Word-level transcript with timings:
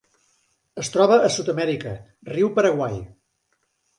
Es 0.83 0.87
troba 0.95 1.17
a 1.27 1.29
Sud-amèrica: 1.35 1.93
riu 2.31 2.51
Paraguai. 2.57 2.99